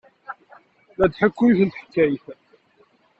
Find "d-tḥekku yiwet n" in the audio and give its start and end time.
1.09-1.87